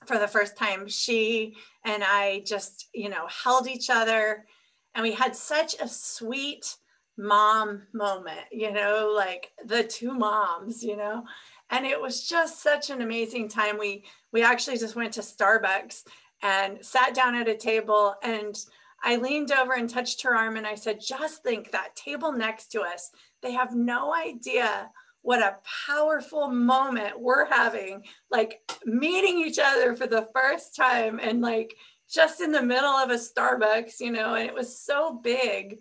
[0.05, 4.45] for the first time, she and I just, you know, held each other
[4.93, 6.75] and we had such a sweet
[7.17, 11.23] mom moment, you know, like the two moms, you know.
[11.69, 13.77] And it was just such an amazing time.
[13.77, 16.03] We we actually just went to Starbucks
[16.41, 18.57] and sat down at a table and
[19.03, 22.67] I leaned over and touched her arm and I said, just think that table next
[22.73, 24.89] to us, they have no idea
[25.23, 31.41] what a powerful moment we're having, like meeting each other for the first time and
[31.41, 31.75] like
[32.09, 35.79] just in the middle of a Starbucks, you know, and it was so big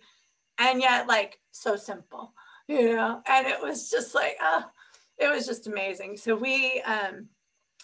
[0.59, 2.33] and yet like so simple,
[2.69, 4.65] you know, and it was just like, oh,
[5.19, 6.17] it was just amazing.
[6.17, 7.29] So we um,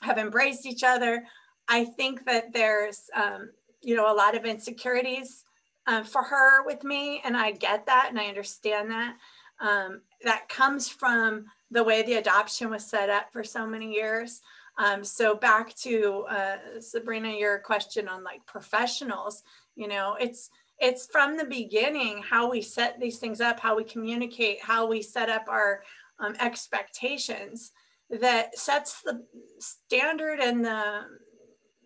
[0.02, 1.24] have embraced each other.
[1.68, 3.50] I think that there's, um,
[3.86, 5.44] you know, a lot of insecurities
[5.86, 9.16] uh, for her with me, and I get that and I understand that.
[9.60, 14.42] Um, that comes from the way the adoption was set up for so many years.
[14.76, 19.44] Um, so back to uh, Sabrina, your question on like professionals,
[19.76, 23.84] you know, it's it's from the beginning how we set these things up, how we
[23.84, 25.84] communicate, how we set up our
[26.18, 27.70] um, expectations
[28.10, 29.24] that sets the
[29.60, 31.02] standard and the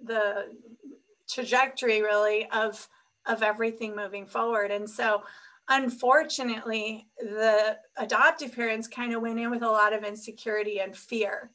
[0.03, 0.47] the
[1.33, 2.89] trajectory really of
[3.27, 4.71] of everything moving forward.
[4.71, 5.23] And so
[5.69, 11.51] unfortunately, the adoptive parents kind of went in with a lot of insecurity and fear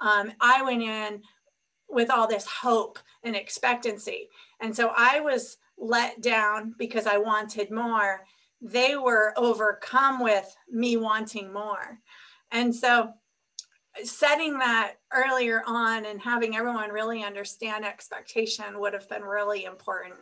[0.00, 1.22] um, I went in
[1.88, 4.28] with all this hope and expectancy.
[4.60, 8.24] And so I was let down because I wanted more.
[8.60, 12.00] They were overcome with me wanting more.
[12.50, 13.12] And so
[14.04, 20.14] setting that earlier on and having everyone really understand expectation would have been really important.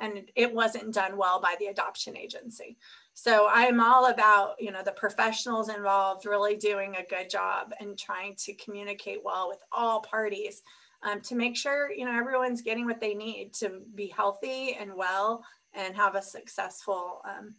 [0.00, 2.76] And it wasn't done well by the adoption agency.
[3.14, 7.98] So I'm all about, you know, the professionals involved really doing a good job and
[7.98, 10.62] trying to communicate well with all parties
[11.02, 14.94] um, to make sure, you know, everyone's getting what they need to be healthy and
[14.94, 17.54] well and have a successful um,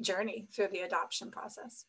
[0.00, 1.84] journey through the adoption process.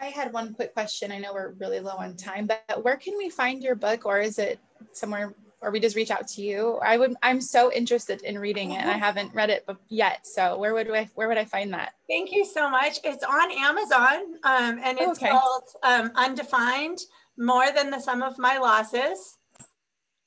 [0.00, 1.12] I had one quick question.
[1.12, 4.18] I know we're really low on time, but where can we find your book or
[4.18, 4.58] is it
[4.92, 6.78] somewhere or we just reach out to you?
[6.82, 8.84] I would i'm so interested in reading it.
[8.84, 11.92] I haven't read it yet so where would i where would i find that?
[12.08, 12.98] Thank you so much.
[13.04, 15.30] It's on amazon um, and it's okay.
[15.30, 16.98] called um, undefined
[17.36, 19.36] more than the sum of my losses.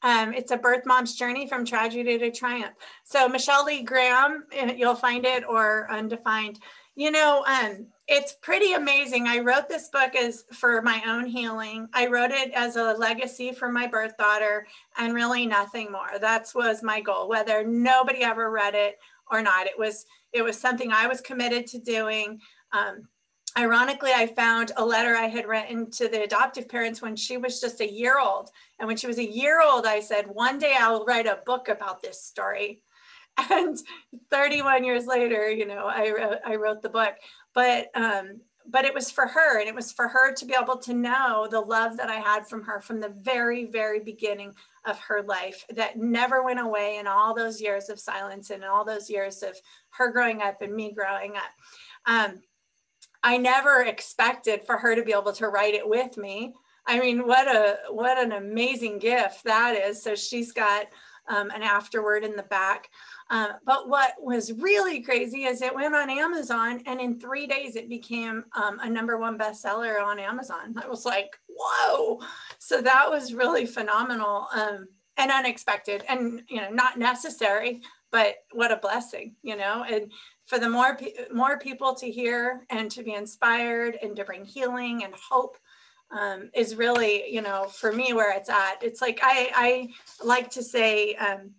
[0.03, 2.75] Um, it's a birth mom's journey from tragedy to triumph.
[3.05, 6.59] So michelle lee graham eh, you'll find it or undefined.
[6.95, 9.27] You know um, it's pretty amazing.
[9.27, 11.87] I wrote this book as for my own healing.
[11.93, 16.19] I wrote it as a legacy for my birth daughter and really nothing more.
[16.19, 18.97] That was my goal, whether nobody ever read it
[19.31, 19.67] or not.
[19.67, 22.39] It was it was something I was committed to doing.
[22.73, 23.07] Um,
[23.57, 27.61] ironically, I found a letter I had written to the adoptive parents when she was
[27.61, 28.49] just a year old.
[28.79, 31.69] And when she was a year old, I said, one day I'll write a book
[31.69, 32.81] about this story.
[33.49, 33.77] And
[34.29, 37.15] 31 years later, you know, I wrote, I wrote the book.
[37.53, 40.77] But um, but it was for her and it was for her to be able
[40.77, 44.53] to know the love that I had from her from the very, very beginning
[44.85, 48.85] of her life that never went away in all those years of silence and all
[48.85, 49.57] those years of
[49.91, 51.51] her growing up and me growing up.
[52.05, 52.41] Um,
[53.21, 56.53] I never expected for her to be able to write it with me.
[56.85, 60.03] I mean, what a what an amazing gift that is.
[60.03, 60.87] So she's got
[61.27, 62.89] um, an afterword in the back.
[63.29, 67.75] Uh, but what was really crazy is it went on Amazon, and in three days
[67.75, 70.75] it became um, a number one bestseller on Amazon.
[70.81, 72.19] I was like, whoa!
[72.59, 78.71] So that was really phenomenal um, and unexpected, and you know, not necessary, but what
[78.71, 79.85] a blessing, you know.
[79.89, 80.11] And
[80.45, 80.97] for the more
[81.33, 85.57] more people to hear and to be inspired and to bring healing and hope
[86.17, 88.77] um, is really, you know, for me where it's at.
[88.81, 91.51] It's like I, I like to say, um,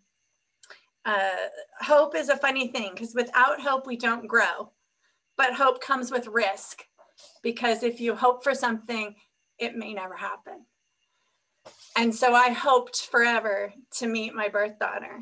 [1.05, 1.49] uh,
[1.81, 4.71] hope is a funny thing because without hope, we don't grow.
[5.37, 6.85] But hope comes with risk
[7.43, 9.17] because if you hope for something,
[9.59, 10.67] it may never happen.
[11.97, 15.21] And so I hoped forever to meet my birth daughter,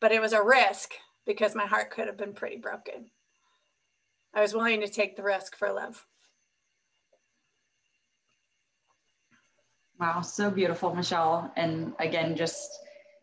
[0.00, 0.92] but it was a risk
[1.26, 3.10] because my heart could have been pretty broken.
[4.34, 6.04] I was willing to take the risk for love.
[9.98, 11.52] Wow, so beautiful, Michelle.
[11.56, 12.70] And again, just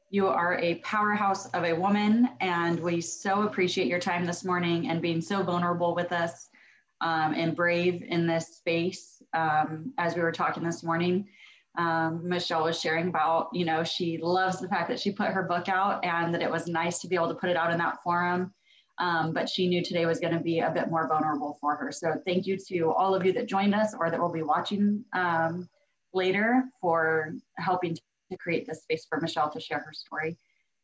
[0.09, 4.89] you are a powerhouse of a woman, and we so appreciate your time this morning
[4.89, 6.49] and being so vulnerable with us
[6.99, 9.23] um, and brave in this space.
[9.33, 11.29] Um, as we were talking this morning,
[11.77, 15.43] um, Michelle was sharing about, you know, she loves the fact that she put her
[15.43, 17.77] book out and that it was nice to be able to put it out in
[17.77, 18.53] that forum.
[18.97, 21.91] Um, but she knew today was going to be a bit more vulnerable for her.
[21.91, 25.03] So thank you to all of you that joined us or that will be watching
[25.13, 25.69] um,
[26.15, 30.37] later for helping to create this space for Michelle to share her story.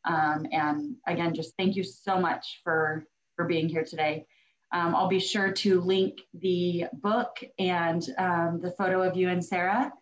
[0.04, 3.04] Um, and again, just thank you so much for,
[3.36, 4.26] for being here today.
[4.72, 9.44] Um, I'll be sure to link the book and um, the photo of you and
[9.44, 9.92] Sarah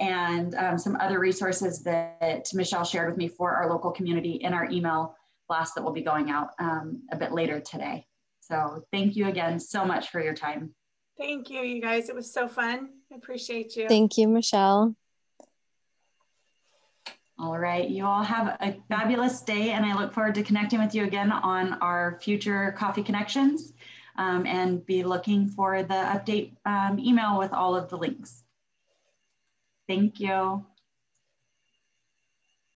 [0.00, 4.52] and um, some other resources that Michelle shared with me for our local community in
[4.52, 5.16] our email
[5.48, 8.06] blast that will be going out um, a bit later today.
[8.40, 10.74] So thank you again so much for your time.
[11.16, 12.08] Thank you, you guys.
[12.08, 12.90] It was so fun.
[13.10, 13.88] I appreciate you.
[13.88, 14.94] Thank you, Michelle.
[17.38, 17.88] All right.
[17.88, 21.30] You all have a fabulous day, and I look forward to connecting with you again
[21.30, 23.72] on our future coffee connections
[24.16, 28.42] um, and be looking for the update um, email with all of the links.
[29.86, 30.66] Thank you.